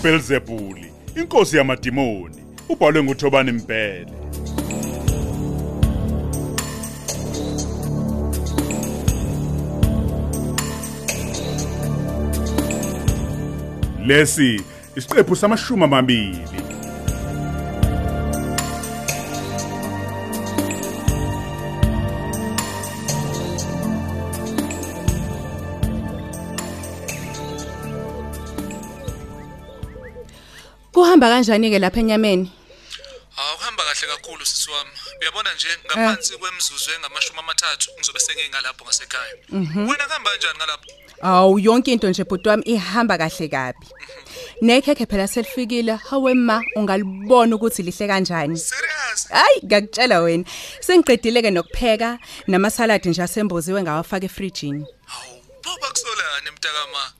[0.00, 2.36] uBelzebuli inkosi yamadimoni
[2.68, 4.06] ubhalwe nguThobani Mpele.
[14.06, 14.60] Lesi
[14.96, 16.59] isiqephu samashumi amabili.
[31.10, 32.52] Kuhamba kanjani ke lapha enyameni?
[33.36, 34.90] Hawu kuhamba kahle kakhulu sisi wami.
[35.20, 39.34] Uyabona nje ngaphansi kwemizuzu engamashumi amathathu ngizobe sengingalapho ngasekhaya.
[39.88, 40.90] Wena kuhamba kanjani ngalapho?
[41.22, 43.86] Awu yonke into nje bhuti wami ihamba kahle kabi.
[44.62, 48.56] Nekhekhe phela selifikile, hawe ma ungalibona ukuthi lihle kanjani.
[48.56, 49.28] Serious?
[49.30, 50.44] Hayi ngakutshela wena.
[50.80, 54.86] Sengiqedile ke nokupheka namasaladi nje asemboziwe ngawafaka efrijini.
[55.06, 55.29] Hawu,
[55.70, 57.12] pho bakusolana mntakama.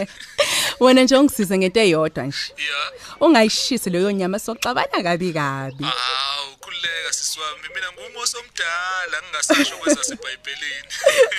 [0.80, 2.38] Wena nje ungisize ngento eyodwa nje.
[2.58, 2.92] Yeah.
[3.20, 5.84] Ungayishisi leyo nyama soxabana kabi kabi.
[5.84, 7.68] Hawu, khuleka sisi wami.
[7.74, 10.88] Mina ngumosi omdala ngingasasho kwezaseBhayibhelini.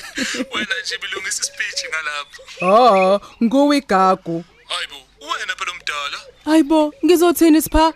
[0.53, 2.41] Wena nje bilungisa ispeech ngalapho.
[2.61, 4.43] Oh, nguwe igagu.
[4.67, 6.19] Hayibo, wena phela omdala.
[6.45, 7.93] Hayibo, ngizothini sipha?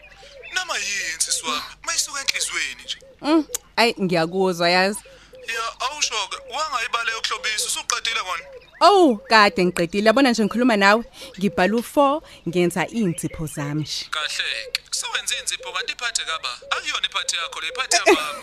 [0.53, 1.61] Nama yini sisi wami?
[1.85, 2.97] Mayisuka enhlizweni nje.
[3.21, 4.99] Mm, ay ngiyakuzwa yazi.
[5.47, 6.37] Ya, awushoke.
[6.53, 8.43] Wangayibale yokuhlobisa usuqedile kona.
[8.81, 11.03] Oh, kade ngiqedile yabona nje ngikhuluma nawe.
[11.39, 14.05] Ngibhala u4 ngenza insipho zami nje.
[14.11, 14.45] Kahle.
[14.91, 16.49] Sewenza inzipho kanti iphathe kaba.
[16.71, 18.41] Akuyona iphathe yakho le iphathe yabami.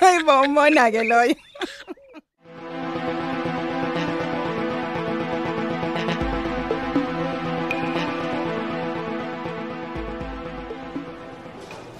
[0.00, 1.36] Hayibo umona ke loyo.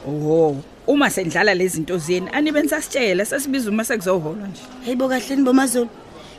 [0.07, 4.63] Oh, uma sendlala lezi zinto zeni anibe nisasitshela sesibiza uma sekuzoholwa nje.
[4.85, 5.89] Hayibo kahle nibomazulu.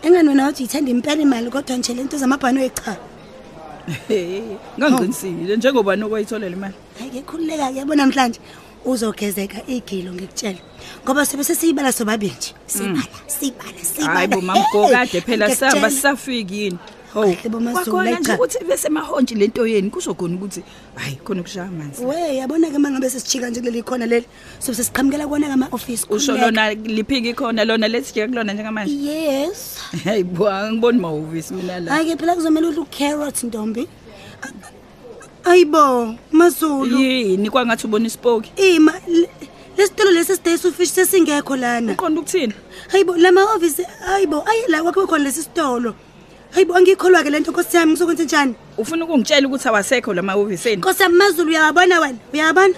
[0.03, 2.97] Engani wena uthi ithanda impela imali kodwa nje lento zamabhano echa.
[4.79, 6.73] Ngangiqinisile njengoba nokwayitholela imali.
[6.99, 8.39] Hayi ke khululeka ke yabona namhlanje
[8.85, 10.59] uzogezeka igilo ngikutshela.
[11.03, 12.53] Ngoba sobe sesiyibala sobabili nje.
[12.67, 14.13] Sibala, sibala, sibala.
[14.13, 16.77] Hayibo mamgokade phela sihamba sisafiki yini.
[17.15, 18.33] Oh, Kahle bomazulu, kwakhona nje ayicha.
[18.35, 20.63] ukuthi bese mahonje lento yeni kuzokhona ukuthi
[20.95, 22.03] hayi khona kushaya amanzi.
[22.05, 24.25] We yabona ke mangabe sesichika nje kuleli khona leli.
[24.59, 26.05] Sobe sesiqhamukela kona kama office.
[26.09, 28.91] Usho lona liphiki khona lona lesijike kulona njengamanje.
[28.93, 29.77] Yes.
[30.03, 31.91] Hayibo angiboni mahhovisi mina la.
[31.91, 33.87] Hayi ke phela kuzomela udle carrot ntombi.
[35.45, 36.97] Ayibo mazulu.
[36.99, 38.51] Yini kwangathi ubona isipoki.
[38.75, 39.29] Ima le-
[39.77, 41.91] lesitolo lesi sidayi sufish sesingekho lana.
[41.93, 42.53] Uqonda ukuthini?
[42.91, 45.95] Hayibo lama office hayibo ayi la kwakho khona lesi sitolo.
[46.55, 48.55] Hayibo angikholwa ke lento Nkosi yami ngizokwenza njani?
[48.77, 50.75] Ufuna ukungitshela ukuthi awasekho la mahhoviseni?
[50.77, 52.17] Nkosi yami Mazulu uyabona wena?
[52.33, 52.73] Uyabona?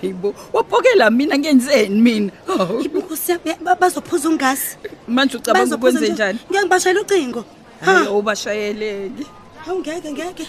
[0.00, 2.32] Hayibo, wapokela mina ngenzeni mina?
[2.48, 4.76] Oh, Hayibo Nkosi yami ba- bazophuza ungasi.
[5.08, 6.38] Manje ucabanga ukwenze njani?
[6.50, 7.44] Ngiyangibashayela ucingo.
[7.80, 9.26] Hayi Ha, ubashayeleki.
[9.66, 10.46] hawu ngeke ngeke.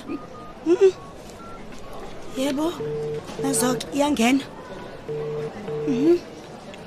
[0.66, 0.92] Mhm.
[2.38, 2.74] Yebo.
[3.44, 4.44] Nazoke iyangena.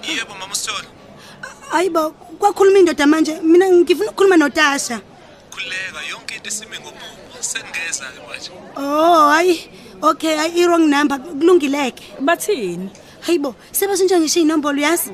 [0.04, 0.88] Yebo mama Sithola.
[1.70, 5.00] Hayibo kwakhuluma indoda manje mina ngifuna ukukhuluma noTasha.
[5.60, 7.40] Khuleka yonke into isime ngomumo.
[7.40, 8.50] Sengeza ke manje.
[8.76, 9.68] Oh hayi.
[10.02, 12.02] Okay, hayi i wrong number kulungileke.
[12.20, 12.88] Bathini?
[13.20, 15.10] Hayibo, sebashintsha ngisho inombolo yazi.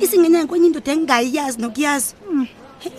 [0.00, 2.14] Isingenya kwenye indoda engayiyazi nokuyazi.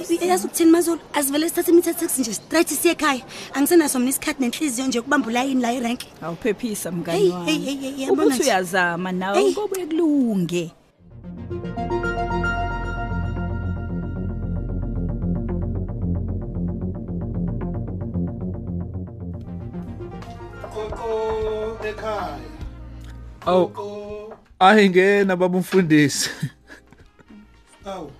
[0.07, 0.99] Hey, Yazi ukuthini mazolo?
[1.13, 3.21] Asivele sithathe imithetho taxi nje straight siye ekhaya.
[3.53, 5.99] Angisenaso mina isikhathi nenhliziyo nje ukubamba ulayini la irank.
[6.21, 7.51] Awuphephisa Hey, mngani hey, wami.
[7.51, 8.43] hey, hey, yabona Ukuthi nje.
[8.43, 9.51] uyazama nawe Hey.
[9.51, 10.71] ngoba kulunge.
[11.49, 11.64] Koko
[21.87, 22.39] ekhaya.
[23.45, 23.69] Aw,
[24.59, 26.29] ayingena baba umfundisi.
[27.85, 28.11] Awu.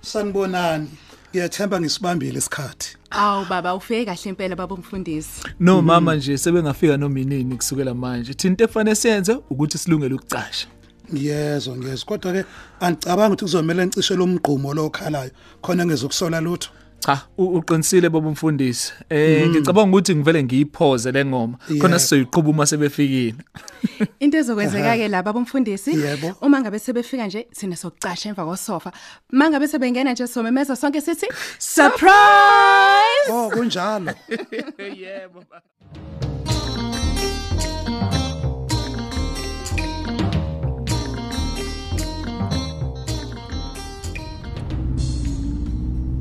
[0.00, 0.88] Sanibonani.
[1.30, 2.96] Ngiyathemba ngisibambile isikhathi.
[3.10, 5.42] Awu baba ufike kahle impela baba umfundisi.
[5.60, 8.34] No mama nje sebengafika noma inini kusukela manje.
[8.34, 10.66] Thina efanele siyenze ukuthi silungele ukucasha.
[11.12, 12.44] Ngiyezwa ngiyezwa kodwa ke
[12.80, 15.30] angicabanga ukuthi kuzomela ngicishe lo mgqumo lo khalayo
[15.62, 16.70] khona ngezokusola lutho.
[17.04, 18.92] Cha, u- uqinisile baba umfundisi.
[19.10, 21.58] Eh ngicabanga ukuthi ngivele ngiyiphoze le ngoma.
[21.80, 22.00] Khona Yeah.
[22.00, 23.34] sizoyiqhuba uma sebefikile.
[24.20, 26.32] Into ezokwenzeka ke la baba umfundisi Yebo.
[26.40, 28.92] uma ngabe sebefika nje sina sokucasha emva kosofa.
[29.32, 31.26] Mangabe sebengena nje somemeza sonke sithi
[31.58, 33.28] surprise.
[33.30, 34.12] Oh kunjalo.
[34.78, 35.44] Yebo.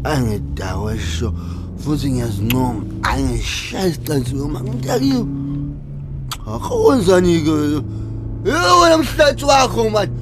[0.03, 1.33] Angidawe sho
[1.77, 2.81] futhi ngiyazincoma.
[3.03, 5.27] Angishaya isicathi uma ngitakiyo
[6.47, 7.51] akho wenzani ke
[8.45, 10.13] yebo wena mhlathi wakho manje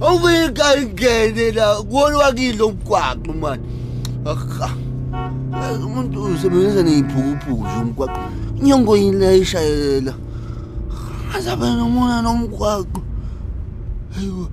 [0.00, 3.64] awubika ingene la kuwona wakilo umgwaqo manje
[4.24, 4.70] akha.
[5.86, 8.20] Umuntu usebenzisa neyiphukuphuku nje umgwaqo.
[8.60, 10.14] Inyongo yini ayishayelela
[11.36, 13.00] azabe nomona nomgwaqo.
[14.14, 14.48] Hayibo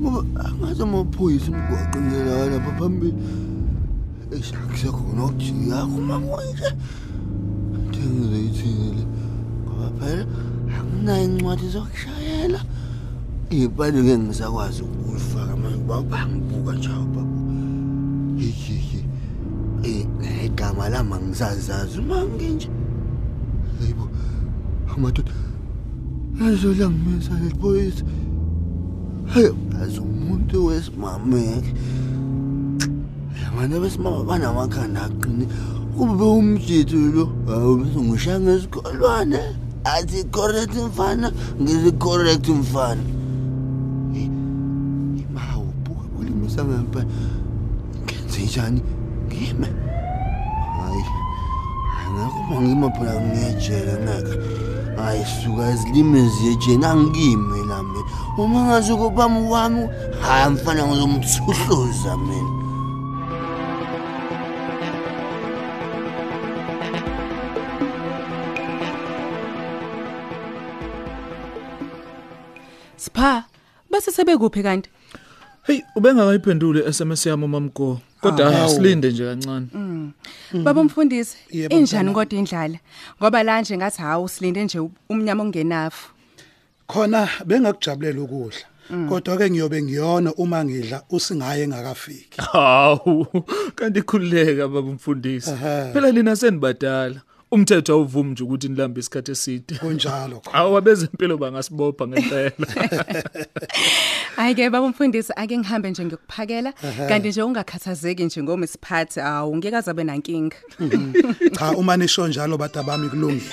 [0.00, 3.14] ngoba angaze amaphoyisa imgwaqo ngela lapha phambili.
[4.30, 6.68] Eshakusekhona ukujika kuma konje
[7.86, 9.04] ngizoyithini le
[9.62, 10.26] ngoba phela
[10.78, 12.60] anginayo incwadi zokushayela
[13.50, 15.78] iy'pali ngeke ngisakwazi ukuyifaka manje
[16.10, 17.38] bangibuka njalo babu
[18.38, 19.04] hihihi
[20.44, 22.68] igama lami angisazazi uma nginje
[23.78, 24.08] hayibo
[24.94, 25.32] amadoda
[26.44, 28.04] azolangimisa lephoyisa
[29.32, 29.50] hayi
[29.82, 31.72] azi umuntu wesimameke
[33.56, 35.48] abantu besimama banamakhanda aqini
[35.96, 39.40] kube umjithu lo hawu bese ngishaya ngesikolwane
[39.84, 43.00] athi correct mfana ngizi correct mfana
[45.22, 47.06] imawu buka bulimisa ngempela
[48.04, 48.80] ngenze njani
[49.26, 49.68] ngime
[50.76, 51.04] hayi
[52.00, 54.36] angekho uma ngima phela ngiyejele ngeke
[54.96, 58.00] hayi suka izilimi ziyejeni angimi lami
[58.38, 59.88] uma ngazuko bami wami
[60.20, 62.65] hayi mfana ngizomthuhluza mina
[74.26, 74.90] sebekuphi kanti?
[75.66, 78.00] Hey, ubengakayiphendule SMS yami mamgo.
[78.20, 78.68] Kodwa Awu.
[78.70, 79.66] silinde nje kancane.
[80.64, 82.78] Baba umfundisi, Yebo, injani kodwa indlala?
[83.20, 86.10] Ngoba la nje ngathi hawu silinde nje umnyama ongenafu.
[86.88, 88.66] khona bengakujabulela ukudla
[89.08, 93.26] kodwa ke ngiyobe ngiyona uma ngidla usingaye engakafiki Hawu,
[93.74, 95.50] kanti khulileka baba umfundisi.
[95.50, 95.92] Ehhe.
[95.92, 97.20] Phela lina senibadala.
[97.50, 99.74] Umthetho awuvumi nje ukuthi nilambe isikhathi eside.
[99.78, 102.52] kunjalo khona Awu abezempilo bangasibopha ngempela.
[104.36, 106.72] Ayike baba umfundisi ake ngihambe nje ngikuphakela
[107.08, 110.56] kanti nje ungakhathazeki nje ngoma isiphathi awu ngeke azabe nankinga.
[111.58, 113.52] cha uma nisho njalo bada bami kulungile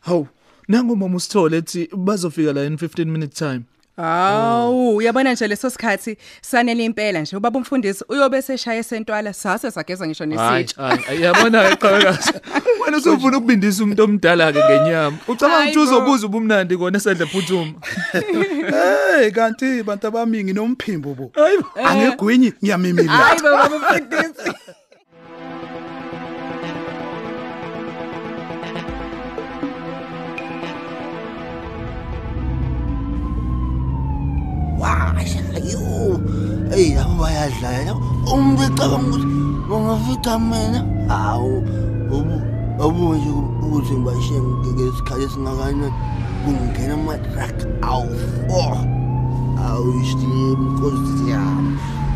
[0.00, 0.28] Hawu,
[0.68, 3.62] nangu mama usithole ethi bazofika la in 15 minute time.
[4.00, 10.06] Hawu uyabona nje leso sikhathi sanele impela nje ubaba umfundisi uyobe seshaya esentwala sase sageza
[10.06, 10.80] ngisho Hayi, nesithi.
[10.80, 12.40] hayi, yabona eqhakaza.
[12.84, 15.16] Wena usufuna ukubindisa umuntu omdala ke ngenyama.
[15.28, 15.82] Ucabanga ukuthi Hayi bo.
[15.82, 17.72] uzobuza ubumnandi kona esedle phuthuma.
[19.20, 21.68] hey kanti bantu bami nginomphimbo bo Hayibo.
[21.84, 24.50] angegwinyi ngiyamimila Hayi baba umfundisi.
[35.72, 35.80] Yo
[36.74, 37.92] eyi labo bayadlala
[38.32, 39.26] umuntu ecabanga ukuthi
[39.68, 41.56] bangafica mina hawu
[42.16, 42.36] ubu
[42.82, 43.30] abuke nje
[43.64, 45.88] ukuthi ngibashiye ngesikhathi esingakanani
[46.42, 47.56] kungena amatrak
[47.90, 48.76] awu-four
[49.64, 51.72] awu istim nkosi yami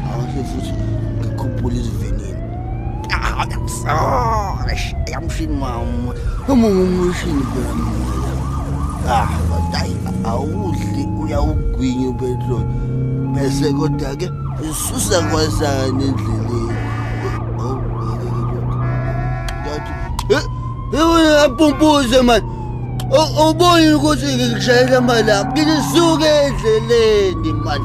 [0.08, 0.72] awase futhi
[1.18, 2.42] ngikhuphula isivinini
[5.12, 6.14] yamshini mama
[6.48, 8.14] uma ngumshini phela mina
[9.08, 9.80] ah kodwa
[10.24, 12.64] awudli uyawugwinya upetrol
[13.34, 14.30] bese kodwa ke
[14.70, 16.78] ususa kwasana endleleni.
[20.92, 22.46] Yewona yapumpuze mani
[23.48, 27.84] uboni ukuthi ngikushayela malanga ngilisuke endleleni mani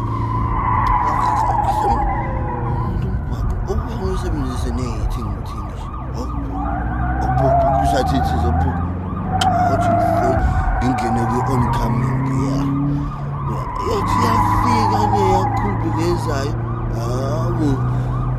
[16.96, 17.70] hawu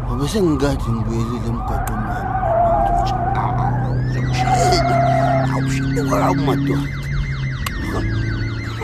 [0.05, 2.01] ngobe sengikade ngibuyelile emgwaqweni
[6.11, 6.89] wami madoda.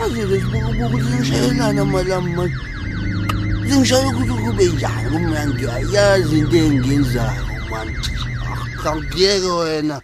[0.03, 2.55] Azile sibukubuka ukuthi ngishayelana malami mani
[3.67, 7.91] zingishaya ukuthi kube njani kumna ngiyayazi into engiyenzayo mani
[8.83, 10.01] kangiyeke wena.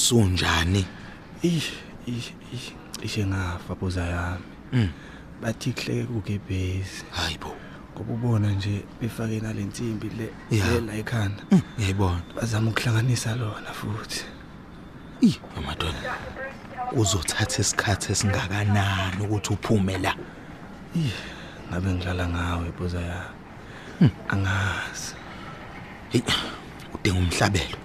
[0.00, 0.84] Usunjani
[1.42, 1.72] Ish
[2.06, 4.88] ish ish cishe ngafa boza yami.
[5.42, 7.04] Bathi kuhleke kugebhezi.
[7.10, 7.56] hayibo
[7.94, 10.30] Ngoba ubona nje befake nalensimbi le
[10.86, 11.42] la ekhanda.
[11.78, 14.24] ngiyayibona Bazama ukuhlanganisa lona futhi.
[15.22, 16.16] i amadoda
[16.92, 20.14] uzothatha isikhathi esingakanani ukuthi uphume la
[21.70, 24.10] Ngabe ngilala ngawe boza yami.
[24.28, 25.14] Angazi.
[26.10, 26.22] hey
[26.94, 27.78] udinga umhlabelo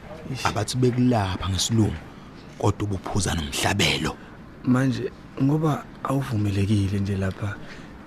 [0.44, 1.96] abathi bekulapha ngesilungu
[2.60, 4.18] kodwa ubuphuza nomhlabelo.
[4.64, 7.56] Manje ngoba awuvumelekile nje lapha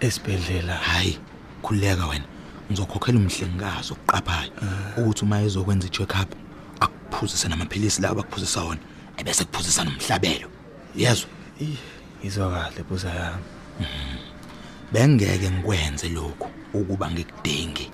[0.00, 0.74] esibhedlela.
[0.74, 1.18] hayi
[1.62, 2.24] khuleka wena.
[2.70, 4.52] Ngizokhokhela umhlengikazi oqaphayo
[4.96, 6.30] ukuthi uma ezokwenza i-check up
[6.80, 8.80] akuphuzise namaphilisi lawo bakuphuzisa wona
[9.16, 10.48] ebese kuphuzisa nomhlabelo.
[10.96, 11.28] Yezwa
[11.60, 11.78] Ih,
[12.20, 13.44] ngizwa kahle boza yami.
[14.92, 17.90] bengeke ngikwenze lokho ukuba ngikudingi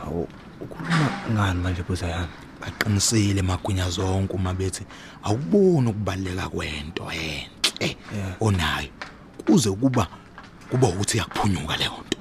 [0.00, 0.28] Hawu
[0.60, 2.32] ukhuluma ngani manje buza yami?
[2.62, 4.84] Baqinisile emagwinya zonke uma bethi
[5.26, 7.96] awuboni ukubaleka kwento enhle
[8.40, 8.90] onayo
[9.46, 10.06] kuze kuba
[10.70, 12.18] kuba ukuthi yakuphunyuka leyo nto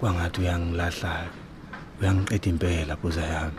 [0.00, 1.26] Kwangathi uyangilahla.
[2.00, 3.58] Uyangiqeda impela buza yami.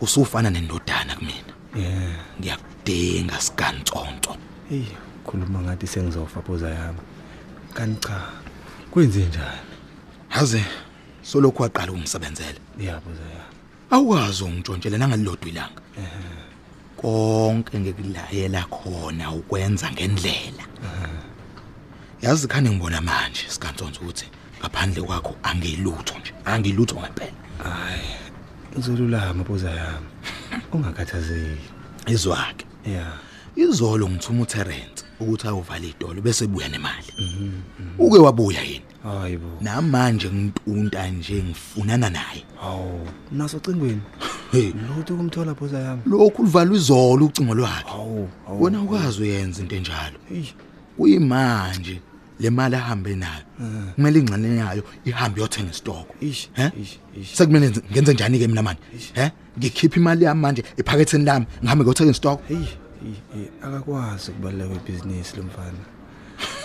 [0.00, 2.16] usufana nendodana kumina Yeah.
[2.40, 4.36] ngiyakudinga sikantsonto
[4.68, 4.84] Hey,
[5.26, 6.98] khuluma ngathi sengizofa buza yami.
[7.74, 8.20] Kanti cha.
[8.90, 9.60] Kwenze njani?
[10.36, 10.64] yazi
[11.22, 13.57] solokhu waqala ukungisebenzela Yeah buza yami.
[13.90, 15.82] Awukwazi ungitshontshela nangalilodwa ilanga
[16.96, 20.64] konke ngikulayela khona ukwenza ngendlela
[22.22, 24.26] yazi khani ngibona manje sikantsonto ukuthi
[24.60, 28.14] ngaphandle kwakho angilutho nje angilutho ngempela Hayi.
[28.72, 30.06] Ngizolulama buza yami.
[30.72, 31.70] Ungakhathazeki.
[32.06, 33.18] izwake Yeah.
[33.56, 37.12] izolo ngithuma uTerence ukuthi ayovala idolo bese buya nemali.
[37.98, 39.46] Uke wabuya yini Hayibo.
[39.60, 42.44] namanje ngitunta nje ngifunana naye.
[42.60, 44.00] Hawu, naso cingweni.
[44.52, 44.72] Hey.
[44.96, 46.02] Lutho kumthola buza yami.
[46.06, 47.88] lokhu livalwa izolo ucingo lwakhe.
[47.90, 48.62] Hawu, hawu.
[48.62, 50.16] wena ukwazi uyenza into enjalo.
[50.28, 50.44] Hey.
[50.96, 52.00] kuyimanje
[52.40, 53.44] le mali ahambe nayo
[53.94, 56.14] kumele ingxenye yayo ihambe yothenga isitoko.
[56.20, 56.70] Ish, he?
[56.82, 57.34] ish, ish.
[57.36, 58.80] sekumele ngenze- ngenze njani ke mina manje?
[59.14, 59.30] He?
[59.58, 62.42] Ngikhipha imali yami manje ephaketheni lami ngihambe ngiyothenga isitoko?
[62.48, 62.74] Hey, hey, hey,
[63.62, 65.78] akakwazi ukubaleka kwebhizinisi lomfana.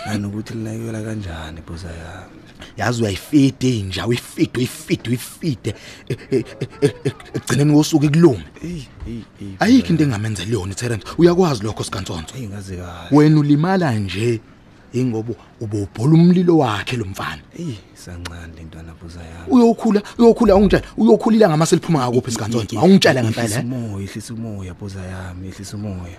[0.06, 2.40] Anokuthi linakekela kanjani buza yami.
[2.76, 5.74] yazi uyayifida inja uyifide uyifide uyifide
[6.08, 6.44] E- e- e-
[6.80, 8.70] e- e- egcineni kosuku ikulume Hey,
[9.04, 9.48] hey, hey.
[9.60, 13.08] ayikho into engamenzela yona uTerence uyakwazi lokho sikantsonto Hey ngazi kahle.
[13.16, 14.40] wena ulimala nje
[14.94, 17.42] ingoba ubobhola umlilo wakhe lo mfana.
[17.56, 19.50] Hey, sancane lentwana buza yami.
[19.50, 25.48] uyokhula uyokhula ungitshela uyokhulila ngamase liphuma ngakuphi sikantsonto awungitshela ngempela umoya, ihlisa umoya buza yami,
[25.48, 26.18] ihlisa umoya.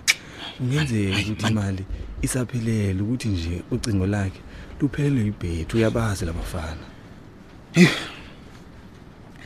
[0.60, 1.84] Ungenzeka ukuthi imali
[2.22, 4.40] isaphelele ukuthi nje ucingo lakhe
[4.80, 6.84] luphelelwe ibhethu uyabazi labafana.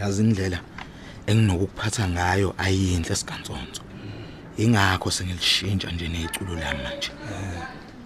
[0.01, 0.61] yazi indlela
[1.27, 3.83] enginokukuphatha ngayo ayinhle sikantsonto
[4.57, 7.11] ingakho sengilishintsha nje neculo lami manje.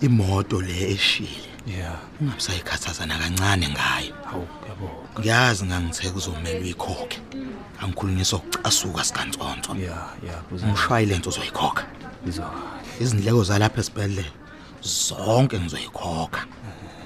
[0.05, 1.97] Imoto le eshile Yeah.
[2.21, 5.21] ungabusayikhathaza nakancane ngayo Hawu, yabonga.
[5.21, 7.19] ngiyazi ngangithe kuzomela uyikhokhe
[7.81, 10.67] angikhulunyisa ukucasuka sikantsonto Yeah, yeah, buza.
[10.67, 11.85] umshwayilense uzoyikhokha
[12.25, 12.51] Ngizwa.
[13.01, 14.29] izindleko zalapha esibhedlela
[14.83, 16.43] zonke ngizoyikhokha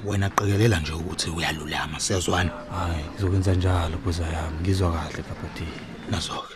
[0.04, 4.56] wena qikelela nje ukuthi uyalulama siyazwana Hayi, ngizokwenza njalo buza yami.
[4.62, 5.64] Ngizwa kahle kaphathi.
[6.10, 6.54] nazo-ke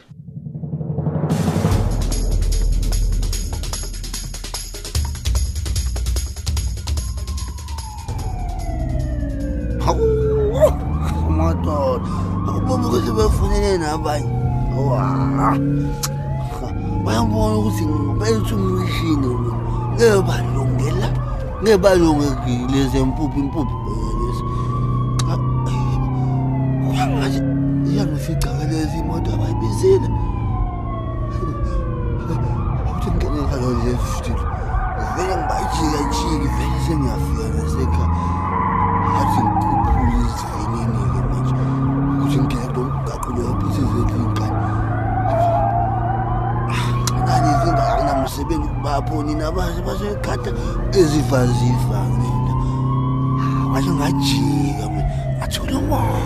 [13.97, 15.59] wa
[17.05, 19.53] bayambona ukuthi ngibethe umshini lo.
[19.95, 21.09] Ngebalungela
[21.63, 23.77] ngebalungekile zempuphu impuphu
[24.19, 24.43] lezi
[26.83, 27.41] kuyangathi
[27.91, 30.09] iyangifica lezi imoto abayibizile.
[32.91, 33.93] Ukuthi ngene ngalo nje
[51.33, 52.55] ezivaziva nina
[53.71, 55.05] ngasho ngajika mina.
[55.39, 56.21] Ngathola umoya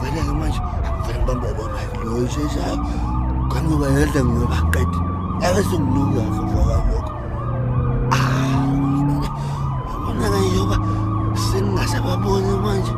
[0.00, 0.60] vele-ke manje
[1.04, 2.76] vele ngibambe lona loyo sheshayo
[3.50, 4.98] kanti ngoba yedla ngiyobaqeda
[5.46, 7.12] ake sengilukaka vakalokho
[9.88, 10.76] yabona-ke njengoba
[11.46, 12.92] sengingasababoni manje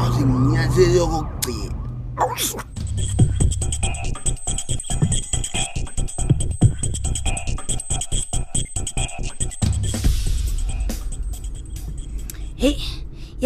[0.00, 0.98] awuze nginyathele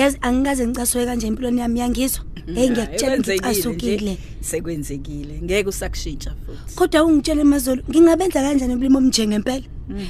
[0.02, 2.24] yazi angikaze ngicasuke kanje empilweni yami yangizwa.
[2.54, 4.18] Hey ngiyakutshela ukuthi Kwenzekile nje, asukile.
[4.40, 5.40] Sekwenzekile.
[5.42, 6.74] Ngeke usakushintsha futhi.
[6.76, 9.64] Kodwa ungitshele emazolo, ngingabenza kanjani umlimo omnje ngempela?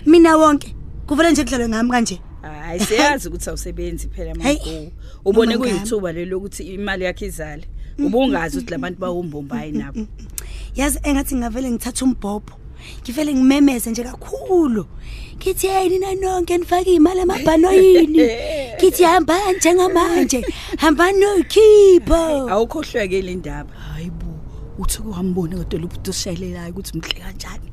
[0.06, 0.74] Mina wonke
[1.06, 2.20] kuvela nje kudlalwe ngami kanje.
[2.42, 4.92] Hayi siyazi ukuthi awusebenzi phela Hey, manje.
[5.24, 5.78] Ubone noma ngami.
[5.78, 7.64] kuyithuba lelo ukuthi imali yakhe izale.
[7.98, 10.06] Ubungazi ukuthi labantu bawombombayi nabo.
[10.74, 12.61] Yazi engathi ngavele ngithatha umbhobho.
[13.02, 14.86] Ngivele ngimemeze nje kakhulu.
[15.36, 18.28] Ngithi hey nina nonke nifake imali emabhanoyini.
[18.78, 20.46] Ngithi hamba njengamanje.
[20.76, 22.50] Hamba nokhipho.
[22.50, 23.74] Awukhohlweke le ndaba.
[23.74, 24.26] Hayibo.
[24.78, 27.72] Uthi kuhambone kodwa lo bhuti oshayelelayo ukuthi mhle kanjani.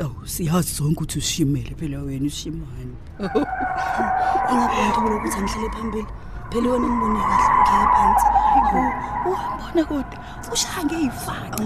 [0.00, 2.96] Oh, siyazi zonke ukuthi ushimele phela wena ushimani.
[4.50, 6.06] Ingakho ngithola ukuthi angihlele phambili.
[6.50, 8.26] Phela wena ngibone kahle ngeke phansi.
[9.26, 10.18] Uwabona kodwa
[10.52, 11.56] ushange izifaka.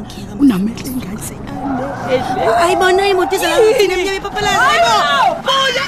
[0.41, 2.57] Unamehlo engathi ale.
[2.63, 4.95] ayibona imoto iza la kuthina emnyama ipapalazi ayibo
[5.45, 5.87] buya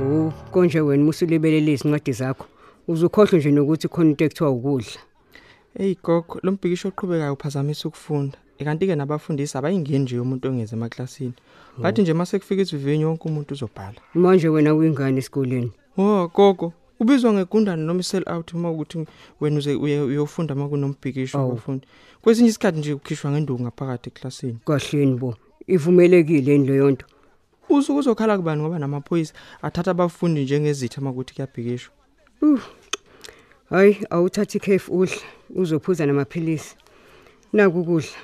[0.00, 2.46] Oh, konje wena musulibelele izincwadi zakho.
[2.88, 5.11] Uzukhohlwe nje nokuthi khona into ekuthiwa ukudla.
[5.76, 8.38] Hey gogo, lo mbhikisho oqhubekayo uphazamisa ukufunda.
[8.58, 11.32] Ikanti ke nabafundisi abayingeni nje umuntu ongeze emaklasini.
[11.78, 14.00] Bathi nje mase kufika isivivinyo wonke umuntu uzobhala.
[14.14, 15.72] Manje wena uyingane esikoleni.
[15.96, 19.06] Oh gogo, ubizwa ngegundane noma isell out uma ukuthi
[19.40, 21.48] wena uze uye uyofunda uma kunombhikisho Awu.
[21.48, 21.86] wabafundi.
[22.22, 24.58] Kwesinye isikhathi nje ukhishwa ngenduku ngaphakathi eklasini.
[24.66, 25.36] Kahleni bo.
[25.66, 27.06] Ivumelekile yini leyo nto?
[27.68, 31.92] Usuku uzokhala kubani ngoba namaphoyisa athatha abafundi njengezitha uma kuthi kuyabhikishwa.
[32.42, 32.60] Uh.
[33.70, 35.16] Hayi, awuthathi ikhefu udla,
[35.52, 36.76] uzophuza namaphilisi.
[37.52, 38.18] Naku ukudla.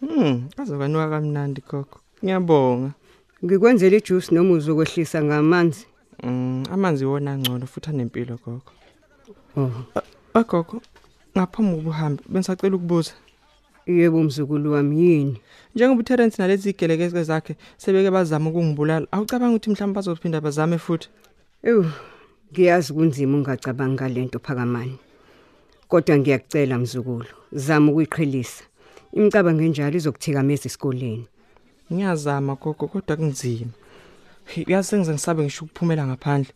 [0.00, 2.00] Hmm, azokwanuka kamnandi gogo.
[2.22, 2.90] Ngiyabonga.
[3.44, 5.86] Ngikwenzela ijuice noma uzokwehlisa ngamanzi.
[6.22, 8.72] Mm, amanzi wona ngcono futhi anempilo gogo.
[9.56, 9.70] Oh.
[10.34, 10.82] Agogo,
[11.36, 13.12] ngaphambi kokuhamba bengisacela ukubuza.
[13.86, 15.40] Yebo mzukulu wami yini?
[15.74, 21.08] Njengoba uTerence nalezi igelekeke zakhe sebeke bazama ukungibulala, awucabanga ukuthi mhlawumbe bazophinda bazame futhi?
[21.62, 21.84] Ew,
[22.52, 24.98] ngiyazi kunzima ungacabangi ngalento phakamani.
[25.88, 28.64] Kodwa ngiyakucela mzukulu, zama ukuyiqhelisa.
[29.12, 31.26] Imicabango enjalo izokuthikameza esikoleni.
[31.92, 33.70] Ngiyazama gogo kodwa kunzima.
[34.66, 36.52] Uyazi sengize ngisabe ngisho ukuphumela ngaphandle.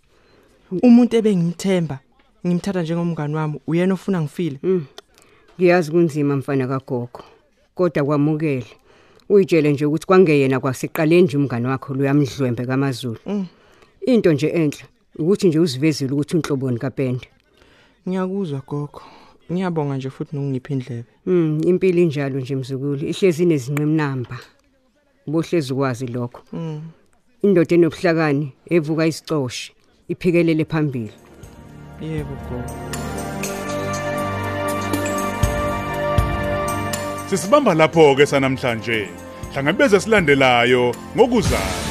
[0.83, 1.99] Umuntu ebengimthemba,
[2.45, 4.59] ngimthatha njengomngani wami, uyena ofuna ngifile.
[4.63, 4.87] Mm.
[5.57, 7.23] Ngiyazi kunzima mfana kagogo.
[7.75, 8.67] Kodwa kwamukele.
[9.29, 13.21] Uyitshele nje ukuthi kwangeyena kwasiqaleni nje umngane wakho luyamdlwembe kaMazulu.
[13.27, 13.47] Mm.
[14.07, 14.85] Into nje enhle
[15.19, 17.29] ukuthi nje uzivezile ukuthi unhloboni kaPende.
[18.09, 19.03] Ngiyakuzwa gogo.
[19.53, 21.11] Ngiyabonga nje futhi nokungipha indlebe.
[21.27, 24.39] Mm, impilo injalo nje mzukulu, ihlezi inezinqemnamba.
[25.27, 26.43] Bohlezi ukwazi lokho.
[26.53, 26.83] Mm.
[27.43, 29.73] Indoda enobuhlakani evuka isicoshe,
[30.09, 31.13] iphikelele phambili.
[32.01, 32.91] Yebo gogo.
[37.31, 39.09] Sisibamba lapho ke sanamhlanje.
[39.53, 41.90] Hlangabeze silandelayo ngokuzayo.